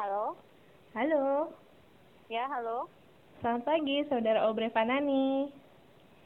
[0.00, 0.32] Halo?
[0.96, 1.52] Halo,
[2.32, 2.88] Ya, halo?
[3.44, 5.52] selamat pagi Saudara Obre Fanani.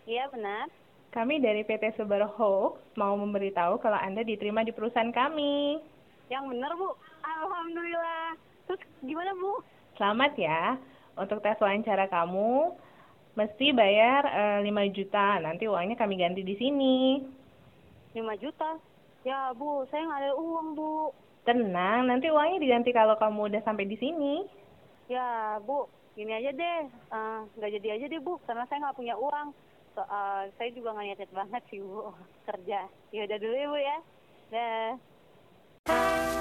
[0.07, 0.71] Iya, benar.
[1.11, 5.83] Kami dari PT Subaru Hoax mau memberitahu kalau Anda diterima di perusahaan kami.
[6.31, 6.95] Yang benar, Bu.
[7.27, 8.39] Alhamdulillah.
[8.71, 9.59] Terus gimana, Bu?
[9.99, 10.79] Selamat ya.
[11.19, 12.79] Untuk tes wawancara kamu
[13.35, 14.23] mesti bayar
[14.63, 15.43] eh, 5 juta.
[15.43, 17.27] Nanti uangnya kami ganti di sini.
[18.15, 18.79] 5 juta.
[19.27, 21.11] Ya, Bu, saya nggak ada uang, Bu.
[21.45, 24.49] Tenang, nanti uangnya diganti kalau kamu udah sampai di sini.
[25.13, 25.85] Ya, Bu,
[26.17, 26.81] gini aja deh.
[26.89, 28.41] Eh, nggak jadi aja deh, Bu.
[28.49, 29.53] Karena saya nggak punya uang.
[29.93, 32.17] So, eh, saya juga nggak niat banget sih, Bu.
[32.49, 32.89] Kerja.
[33.13, 33.99] Ya udah dulu ya, Bu ya.
[34.49, 36.34] Dah.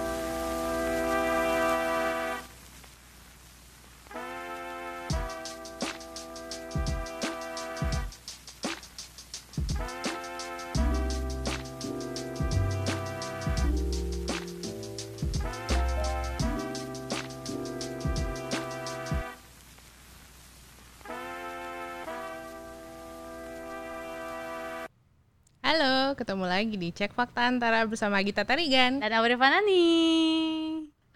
[26.14, 29.02] Halo, ketemu lagi di Cek Fakta Antara bersama Gita Tarigan.
[29.02, 29.82] Dan Aure Fanani.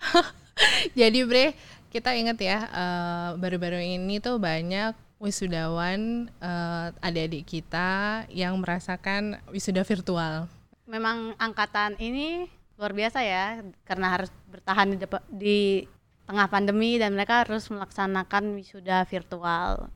[0.98, 1.54] Jadi Bre,
[1.94, 9.86] kita ingat ya, eh, baru-baru ini tuh banyak wisudawan eh, adik-adik kita yang merasakan wisuda
[9.86, 10.50] virtual.
[10.90, 12.50] Memang angkatan ini
[12.82, 15.60] luar biasa ya karena harus bertahan di, di
[16.26, 19.94] tengah pandemi dan mereka harus melaksanakan wisuda virtual.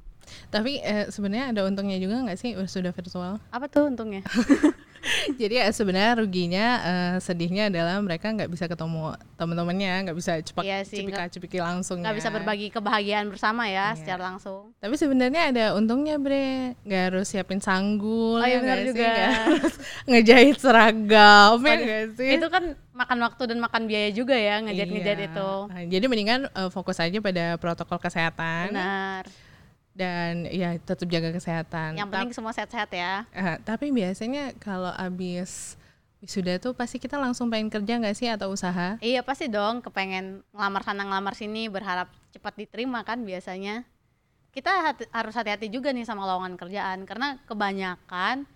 [0.47, 3.39] Tapi eh, sebenarnya ada untungnya juga nggak sih wisuda virtual?
[3.49, 4.21] Apa tuh untungnya?
[5.33, 10.61] Jadi ya sebenarnya ruginya, eh, sedihnya adalah mereka nggak bisa ketemu teman-temannya, nggak bisa cepat
[10.61, 12.05] Iya cepika cepiki langsung.
[12.05, 12.19] Nggak ya.
[12.21, 13.97] bisa berbagi kebahagiaan bersama ya Iya.
[13.97, 14.77] secara langsung.
[14.77, 18.93] Tapi sebenarnya ada untungnya bre, nggak harus siapin sanggul, Oh, ya benar sih?
[18.93, 19.73] Nggak harus
[20.13, 22.29] ngejahit seragam, ya sih?
[22.37, 25.29] Itu kan makan waktu dan makan biaya juga ya ngejahit-ngejahit Iya.
[25.33, 25.51] itu.
[25.89, 29.25] Jadi mendingan eh, fokus aja pada protokol kesehatan Benar.
[30.01, 31.93] Dan ya tetap jaga kesehatan.
[31.93, 33.29] Yang penting semua sehat-sehat ya.
[33.29, 35.77] Eh, tapi biasanya kalau abis
[36.21, 38.97] wisuda tuh pasti kita langsung pengen kerja nggak sih atau usaha?
[38.97, 43.85] Iya pasti dong kepengen ngelamar sana ngelamar sini berharap cepat diterima kan biasanya.
[44.51, 48.49] Kita hati- harus hati-hati juga nih sama lowongan kerjaan karena kebanyakan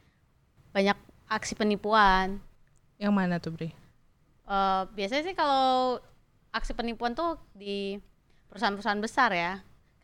[0.73, 0.97] banyak
[1.29, 2.41] aksi penipuan.
[2.97, 3.69] Yang mana tuh bre?
[4.45, 6.01] Eh, biasanya sih kalau
[6.49, 7.97] aksi penipuan tuh di
[8.49, 9.53] perusahaan-perusahaan besar ya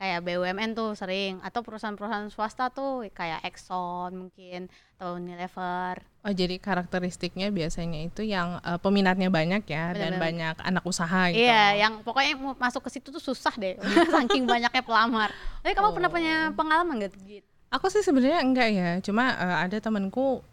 [0.01, 4.65] kayak BUMN tuh sering atau perusahaan-perusahaan swasta tuh kayak Exxon mungkin
[4.97, 10.21] atau Unilever Oh jadi karakteristiknya biasanya itu yang eh, peminatnya banyak ya dan Benar-benar.
[10.21, 11.41] banyak anak usaha gitu.
[11.45, 13.77] Iya, yang pokoknya mau masuk ke situ tuh susah deh,
[14.13, 15.33] saking banyaknya pelamar.
[15.65, 17.45] Tapi kamu pernah punya pengalaman gak gitu?
[17.73, 20.45] Aku sih sebenarnya enggak ya, cuma eh, ada temanku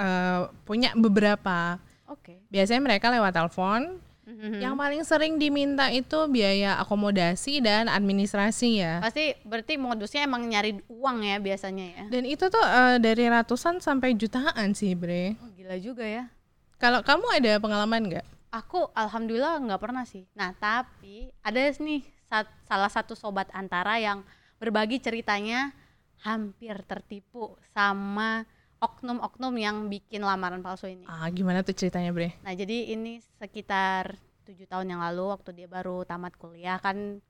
[0.00, 1.76] eh, punya beberapa.
[2.08, 2.40] Oke.
[2.48, 4.00] Biasanya mereka lewat telepon.
[4.30, 4.62] Mhm.
[4.62, 9.02] Yang paling sering diminta itu biaya akomodasi dan administrasi ya.
[9.02, 12.04] Pasti berarti modusnya emang nyari uang ya biasanya ya.
[12.06, 15.34] Dan itu tuh eh, dari ratusan sampai jutaan sih, Bre.
[15.42, 16.30] Oh, gila juga ya.
[16.78, 18.26] Kalau kamu ada pengalaman nggak?
[18.50, 20.26] Aku alhamdulillah nggak pernah sih.
[20.38, 24.22] Nah tapi ada nih sat- salah satu sobat antara yang
[24.62, 25.74] berbagi ceritanya
[26.22, 28.46] hampir tertipu sama
[28.80, 31.04] oknum-oknum yang bikin lamaran palsu ini.
[31.04, 32.32] Ah, gimana tuh ceritanya, Bre?
[32.40, 37.20] Nah jadi ini sekitar tujuh tahun yang lalu waktu dia baru tamat kuliah kan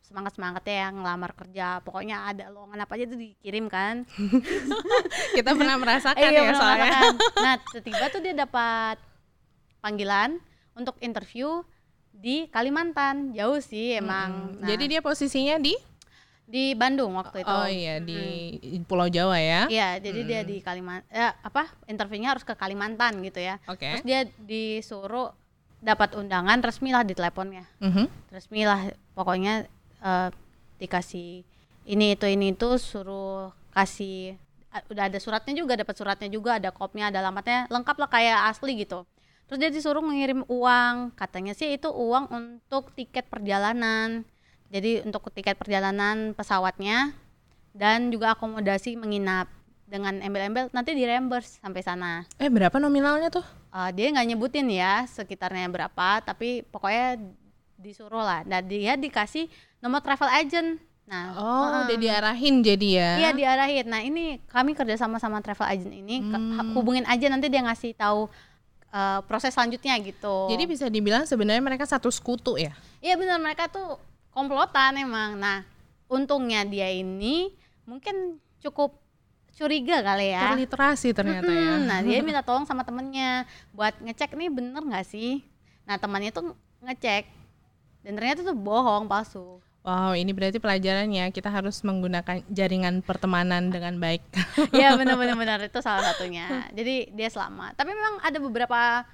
[0.00, 4.08] semangat semangatnya yang ngelamar kerja pokoknya ada lowongan apa aja tuh dikirim kan
[5.36, 6.78] Kita pernah merasakan Iya, ya bener soalnya.
[6.80, 7.14] merasakan.
[7.44, 8.96] nah tiba-tiba tuh dia dapat
[9.78, 10.30] panggilan
[10.72, 11.60] untuk interview
[12.10, 15.74] di Kalimantan jauh sih emang Hmm, Nah, Jadi dia posisinya di
[16.50, 18.20] di Bandung waktu itu Oh iya di
[18.82, 19.70] Pulau Jawa ya.
[19.70, 23.62] Iya, jadi dia di Kalimantan, ya, apa interviewnya harus ke Kalimantan gitu ya.
[23.70, 23.86] Oke.
[23.86, 25.30] Terus dia disuruh
[25.78, 27.64] dapat undangan resmi lah di teleponnya.
[27.80, 28.34] Mhm.
[28.34, 29.64] resmi lah pokoknya
[30.02, 30.28] eh,
[30.76, 31.46] dikasih
[31.88, 34.36] ini itu ini itu suruh kasih
[34.86, 38.78] udah ada suratnya juga dapat suratnya juga ada kopnya ada alamatnya lengkap lah kayak asli
[38.86, 39.02] gitu
[39.50, 44.22] terus dia disuruh mengirim uang katanya sih itu uang untuk tiket perjalanan
[44.70, 47.10] jadi untuk tiket perjalanan pesawatnya
[47.70, 49.50] dan juga akomodasi menginap
[49.84, 53.42] dengan embel-embel nanti di reimburse sampai sana Eh berapa nominalnya tuh?
[53.68, 57.18] Uh, dia nggak nyebutin ya sekitarnya berapa tapi pokoknya
[57.74, 59.46] disuruh lah dan dia dikasih
[59.78, 61.86] nomor travel agent nah Oh, uh-uh.
[61.86, 63.10] udah diarahin jadi ya.
[63.18, 66.70] iya diarahin nah ini kami kerja sama sama travel agent ini Hmm.
[66.72, 68.30] hubungin aja nanti dia ngasih tahu
[68.88, 72.70] uh, proses selanjutnya gitu Jadi bisa dibilang sebenarnya mereka satu sekutu ya.
[72.98, 73.98] iya benar mereka tuh
[74.30, 75.66] komplotan emang nah
[76.10, 77.54] untungnya dia ini
[77.86, 78.98] mungkin cukup
[79.54, 81.76] curiga kali ya Terliterasi ternyata ya.
[81.76, 83.44] Nah dia minta tolong sama temennya
[83.74, 85.44] buat ngecek nih bener nggak sih.
[85.84, 87.28] Nah temannya tuh ngecek
[88.00, 93.96] dan ternyata itu bohong palsu Wow, ini berarti pelajarannya kita harus menggunakan jaringan pertemanan dengan
[93.96, 94.20] baik.
[94.76, 96.68] Iya benar-benar benar itu salah satunya.
[96.76, 97.80] Jadi dia selamat.
[97.80, 99.08] Tapi memang ada beberapa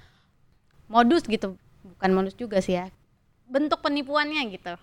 [0.91, 1.55] modus gitu,
[1.95, 2.91] bukan modus juga sih ya.
[3.47, 4.75] Bentuk penipuannya gitu.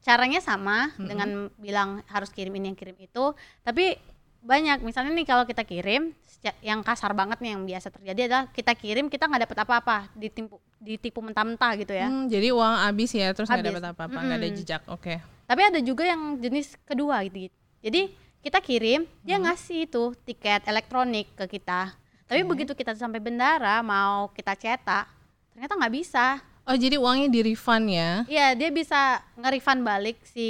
[0.00, 4.00] Caranya sama dengan bilang harus kirim ini yang kirim itu, tapi
[4.40, 4.80] banyak.
[4.80, 6.16] Misalnya nih kalau kita kirim
[6.64, 10.56] yang kasar banget nih yang biasa terjadi adalah kita kirim kita nggak dapet apa-apa, ditipu
[10.80, 12.08] ditipu mentah-mentah gitu ya.
[12.08, 14.58] Hmm, jadi uang habis ya, terus nggak dapat apa-apa, nggak ada Mm-mm.
[14.64, 14.82] jejak.
[14.88, 15.20] Oke.
[15.44, 17.52] Tapi ada juga yang jenis kedua gitu.
[17.84, 21.92] Jadi kita kirim, dia ngasih itu tiket elektronik ke kita.
[22.24, 25.04] Tapi begitu kita sampai bendara mau kita cetak,
[25.52, 26.40] ternyata nggak bisa.
[26.70, 28.22] Oh, jadi uangnya di refund ya?
[28.30, 30.46] Iya, dia bisa nge-refund balik si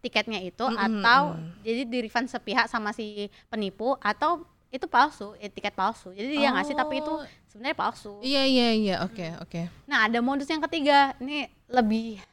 [0.00, 4.40] tiketnya itu atau jadi di refund sepihak sama si penipu atau
[4.72, 6.16] itu palsu, eh, tiket palsu.
[6.16, 7.20] Jadi dia ngasih tapi itu Oh.
[7.44, 8.16] sebenarnya palsu.
[8.24, 8.94] Iya, iya, iya.
[9.04, 9.68] Oke, oke.
[9.84, 11.12] Nah, ada modus yang ketiga.
[11.20, 12.24] Ini lebih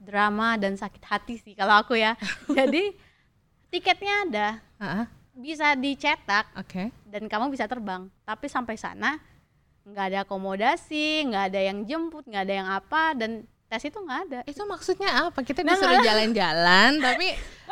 [0.00, 2.18] drama dan sakit hati sih kalau aku ya.
[2.58, 2.90] Jadi
[3.70, 4.48] tiketnya ada,
[4.80, 6.90] Ah, ah, bisa dicetak Oke.
[7.06, 8.10] dan kamu bisa terbang.
[8.26, 9.20] Tapi sampai sana
[9.84, 13.30] nggak ada akomodasi, nggak ada yang jemput, nggak ada yang apa dan
[13.68, 14.38] tes itu nggak ada.
[14.44, 15.40] Itu maksudnya apa?
[15.40, 17.26] Kita Nah, disuruh jalan-jalan, tapi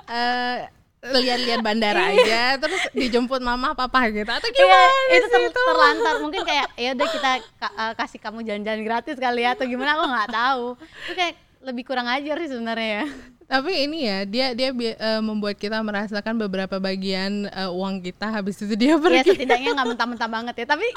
[0.06, 0.56] eh,
[1.02, 5.62] lihat-lihat bandara aja, terus dijemput mama papa gitu atau Iya, gimana itu sih ter- itu?
[5.66, 9.66] terlantar mungkin kayak ya udah kita ka- eh, kasih kamu jalan-jalan gratis kali ya atau
[9.66, 10.66] gimana aku nggak tahu.
[10.78, 13.06] Itu kayak lebih kurang ajar sih sebenarnya ya.
[13.52, 18.56] Tapi ini ya, dia dia eh, membuat kita merasakan beberapa bagian eh, uang kita habis
[18.56, 19.28] itu dia Ya pergi.
[19.36, 20.66] setidaknya nggak mentah-mentah banget ya.
[20.72, 20.88] Tapi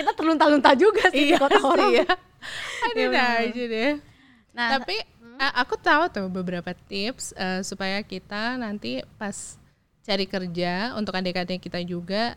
[0.00, 1.92] kita terlunta-lunta juga sih di Iya kota sih orang.
[2.00, 2.08] ya.
[2.88, 3.92] Ada Iya, aja deh.
[4.56, 4.96] Nah, Tapi
[5.44, 9.60] eh, aku tahu tuh beberapa tips eh, supaya kita nanti pas
[10.00, 12.32] cari kerja untuk adik-adik kita juga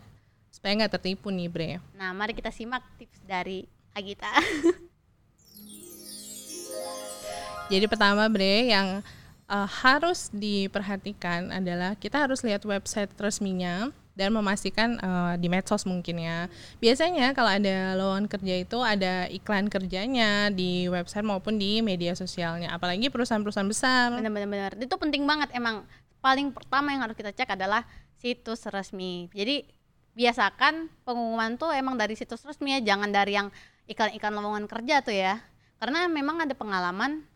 [0.52, 1.70] supaya nggak tertipu nih Bre.
[1.96, 3.64] Nah, mari kita simak tips dari
[3.96, 4.28] Agita.
[7.72, 9.00] Jadi pertama Bre yang
[9.50, 16.22] eh, harus diperhatikan adalah kita harus lihat website resminya dan memastikan eh, di medsos mungkin
[16.22, 16.46] ya.
[16.78, 22.72] Biasanya kalau ada lowongan kerja itu ada iklan kerjanya di website maupun di media sosialnya.
[22.72, 24.14] Apalagi perusahaan-perusahaan besar.
[24.14, 24.78] Benar-benar.
[24.78, 25.84] Itu penting banget emang.
[26.24, 27.84] Paling pertama yang harus kita cek adalah
[28.16, 29.28] situs resmi.
[29.36, 29.68] Jadi
[30.14, 33.52] biasakan pengumuman tuh emang dari situs resmi ya, jangan dari yang
[33.90, 35.42] iklan-iklan lowongan kerja tuh ya.
[35.76, 37.28] Karena memang ada pengalaman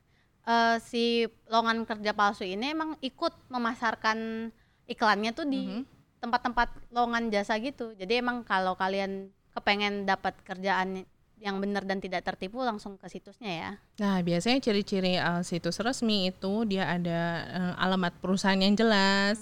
[0.48, 4.48] eh, si lowongan kerja palsu ini emang ikut memasarkan
[4.88, 5.84] iklannya tuh di
[6.18, 7.92] tempat-tempat lowongan jasa gitu.
[7.94, 11.04] Jadi emang kalau kalian kepengen dapat kerjaan
[11.38, 13.70] yang benar dan tidak tertipu langsung ke situsnya ya.
[14.02, 19.38] Nah, biasanya ciri-ciri uh, situs resmi itu dia ada uh, alamat perusahaan yang jelas,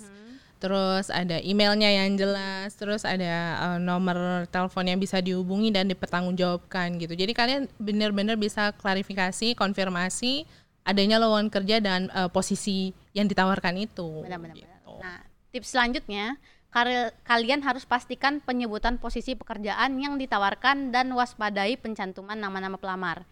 [0.61, 7.01] terus ada emailnya yang jelas, terus ada uh, nomor telepon yang bisa dihubungi dan dipertanggungjawabkan
[7.01, 7.17] gitu.
[7.17, 10.45] Jadi kalian benar-benar bisa klarifikasi, konfirmasi
[10.87, 14.23] adanya lowongan kerja dan uh, posisi yang ditawarkan itu.
[14.23, 14.55] Benar-benar.
[14.55, 14.95] gitu.
[14.97, 15.19] Nah,
[15.51, 16.39] tips selanjutnya,
[16.71, 23.27] kal- kalian harus pastikan penyebutan posisi pekerjaan yang ditawarkan dan waspadai pencantuman nama-nama pelamar.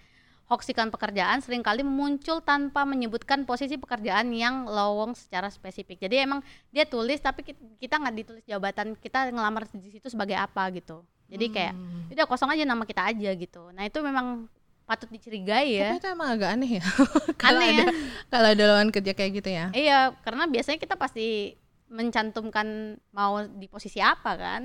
[0.44, 6.04] Hoax iklan pekerjaan sering kali muncul tanpa menyebutkan posisi pekerjaan yang lowong secara spesifik.
[6.04, 10.36] Jadi emang dia tulis tapi ki- kita nggak ditulis jabatan kita ngelamar di situ sebagai
[10.36, 11.00] apa gitu.
[11.32, 11.72] Jadi kayak
[12.12, 13.72] udah kosong aja nama kita aja gitu.
[13.72, 14.44] Nah itu memang
[14.84, 15.96] patut dicurigai ya.
[15.96, 16.84] Tapi itu emang agak aneh ya.
[17.42, 17.86] kalau Aneh ada ya.
[18.28, 19.66] kalau ada lowongan kerja kayak gitu ya.
[19.72, 21.56] Iya, karena biasanya kita pasti
[21.88, 24.62] mencantumkan mau di posisi apa kan?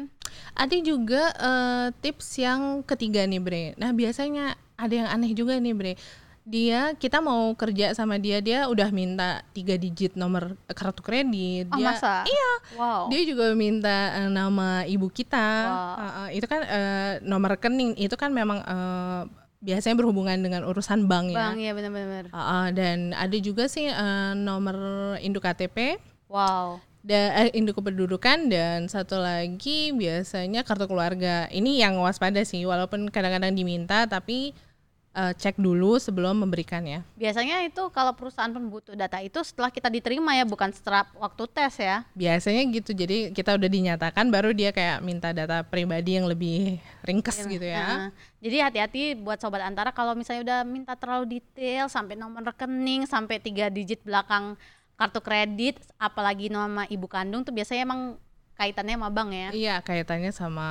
[0.56, 3.64] Ada juga eh, tips yang ketiga nih Bre.
[3.80, 5.94] Nah biasanya ada yang aneh juga nih Bre.
[6.50, 11.70] Dia kita mau kerja sama dia dia udah minta tiga digit nomor kartu kredit.
[11.70, 12.26] Oh, dia, masa?
[12.26, 12.52] Iya.
[12.74, 13.02] Wow.
[13.14, 15.48] Dia juga minta eh, nama ibu kita.
[15.70, 15.94] Wow.
[15.96, 19.24] Eh, eh, itu kan eh, nomor rekening itu kan memang eh,
[19.60, 21.38] biasanya berhubungan dengan urusan bank ya.
[21.38, 22.32] Bang, ya benar-benar.
[22.32, 24.76] Eh, eh, dan ada juga sih eh, nomor
[25.20, 26.00] induk KTP
[26.32, 26.80] Wow.
[27.02, 31.48] da, eh, induk kependudukan dan satu lagi biasanya kartu keluarga.
[31.52, 34.56] Ini yang waspada sih, walaupun kadang-kadang diminta tapi
[35.16, 37.02] eh, cek dulu sebelum memberikannya.
[37.18, 41.44] Biasanya itu kalau perusahaan pun butuh data itu setelah kita diterima ya, bukan setelah waktu
[41.50, 42.06] tes ya.
[42.14, 47.46] Biasanya gitu, jadi kita udah dinyatakan baru dia kayak minta data pribadi yang lebih ringkes
[47.46, 48.14] gitu ya.
[48.40, 53.42] Jadi hati-hati buat sobat antara kalau misalnya udah minta terlalu detail sampai nomor rekening, sampai
[53.42, 54.56] tiga digit belakang
[55.00, 58.02] kartu kredit, apalagi nama ibu kandung tuh biasanya emang
[58.60, 59.50] kaitannya sama bank ya.
[59.56, 60.68] Iya, kaitannya sama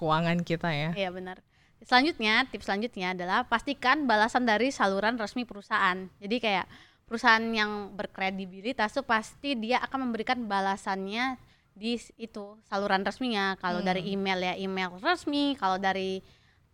[0.00, 0.90] keuangan kita ya.
[0.96, 1.44] Iya benar.
[1.86, 6.10] Selanjutnya, tips selanjutnya adalah pastikan balasan dari saluran resmi perusahaan.
[6.18, 6.66] Jadi kayak
[7.06, 11.38] perusahaan yang berkredibilitas tuh pasti dia akan memberikan balasannya
[11.78, 13.54] di itu saluran resminya.
[13.62, 16.18] Kalau dari email ya email resmi, kalau dari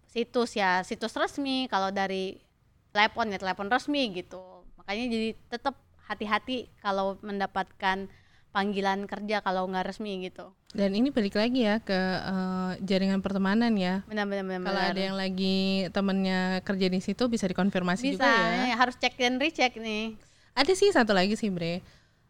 [0.08, 2.40] situs ya situs resmi, kalau dari
[2.96, 4.40] telepon ya telepon resmi gitu.
[4.80, 5.78] makanya jadi tetap
[6.10, 8.10] hati-hati kalau mendapatkan
[8.52, 13.72] panggilan kerja kalau nggak resmi gitu Dan ini balik lagi ya ke eh, jaringan pertemanan
[13.74, 14.04] ya.
[14.04, 18.64] benar-benar benar Kalau ada yang lagi temennya kerja di situ bisa dikonfirmasi bisa juga ya.
[18.66, 20.16] eh, harus cek dan recheck nih
[20.52, 21.80] Ada sih satu lagi sih Bre.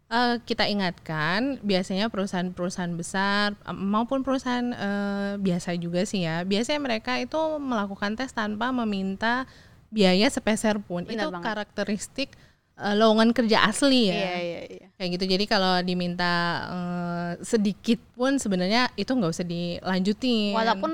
[0.08, 6.42] Eh, kita ingatkan biasanya perusahaan-perusahaan besar maupun perusahaan eh, biasa juga sih ya.
[6.42, 9.48] Biasanya mereka itu melakukan tes tanpa meminta
[9.88, 11.02] biaya sepeser pun.
[11.02, 11.46] Benar itu banget.
[11.46, 12.30] karakteristik
[12.78, 14.14] eh, lowongan kerja asli ya.
[14.16, 15.24] iya iya iya Kayak gitu.
[15.34, 16.32] Jadi kalau diminta
[16.70, 20.54] eh, sedikit pun sebenarnya itu nggak usah dilanjutin.
[20.54, 20.92] walaupun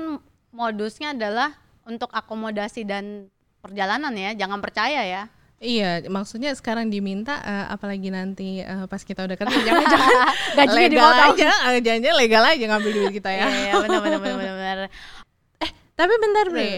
[0.49, 1.53] modusnya adalah
[1.85, 5.23] untuk akomodasi dan perjalanan ya jangan percaya ya
[5.59, 10.15] Iya, maksudnya sekarang diminta eh, apalagi nanti eh, pas kita udah kerja jangan-jangan
[10.57, 13.43] Gajinya legal aja, eh, jangan-jangan legal aja ngambil duit kita ya.
[13.43, 14.77] Iya, iya, benar benar benar benar benar.
[15.99, 16.71] Tapi bentar Bre,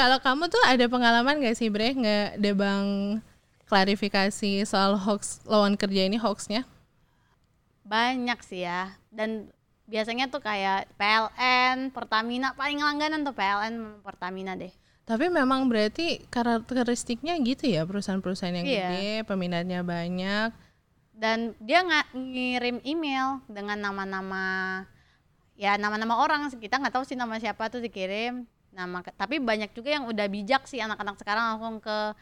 [0.00, 3.20] kalau kamu tuh ada pengalaman gak sih Bre nggak debang
[3.72, 6.68] klarifikasi soal hoax lawan kerja ini hoaxnya?
[7.88, 8.92] Banyak sih ya.
[9.08, 9.48] Dan
[9.88, 14.68] biasanya tuh kayak PLN, Pertamina paling langganan tuh PLN, Pertamina deh.
[15.08, 18.76] Tapi memang berarti karakteristiknya gitu ya perusahaan-perusahaan yang Iya.
[18.92, 20.52] gede, peminatnya banyak.
[21.16, 24.46] Dan dia nggak ngirim email dengan nama-nama
[25.56, 29.92] ya nama-nama orang kita nggak tahu sih nama siapa tuh dikirim nama tapi banyak juga
[29.94, 32.16] yang udah bijak sih anak-anak sekarang langsung ke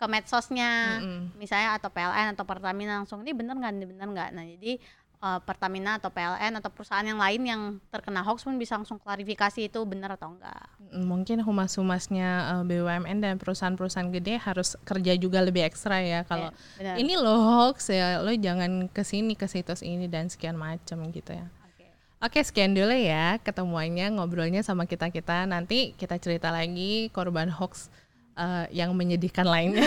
[0.00, 1.36] ke medsosnya Mm-mm.
[1.36, 4.80] misalnya atau PLN atau Pertamina langsung ini bener nggak ini bener nggak nah jadi
[5.20, 9.68] eh, Pertamina atau PLN atau perusahaan yang lain yang terkena hoax pun bisa langsung klarifikasi
[9.68, 15.68] itu bener atau enggak Mungkin humas-humasnya eh, BUMN dan perusahaan-perusahaan gede harus kerja juga lebih
[15.68, 16.48] ekstra ya kalau
[16.80, 16.96] benar.
[16.96, 21.36] ini lo hoax ya, lo jangan ke sini ke situs ini dan sekian macam gitu
[21.36, 21.44] ya.
[21.68, 21.86] Oke.
[22.24, 25.44] Oke, sekian dulu ya ketemuannya ngobrolnya sama kita-kita.
[25.44, 27.92] Nanti kita cerita lagi korban hoax
[28.40, 29.84] eh, yang menyedihkan lainnya.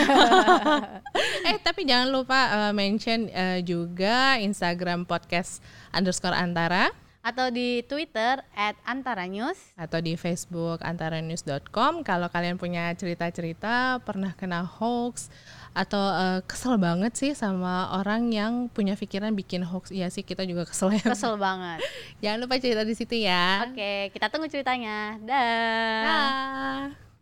[1.49, 6.93] eh, tapi jangan lupa eh, mention eh, juga Instagram podcast underscore antara
[7.23, 12.03] atau di Twitter at Antara News atau di Facebook antaranews.com.
[12.03, 15.31] Kalau kalian punya cerita-cerita pernah kena hoax
[15.71, 19.95] atau eh, kesel banget sih sama orang yang punya pikiran bikin hoax.
[19.95, 21.15] Iya sih, kita juga kesel ya.
[21.15, 21.79] kesel banget
[22.21, 23.71] Jangan lupa cerita di situ ya.
[23.71, 27.12] oke kita tunggu ceritanya dah Dah.